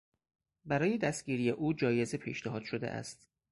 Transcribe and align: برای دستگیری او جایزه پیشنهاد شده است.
برای 0.65 0.97
دستگیری 0.97 1.49
او 1.49 1.73
جایزه 1.73 2.17
پیشنهاد 2.17 2.63
شده 2.63 2.89
است. 2.89 3.27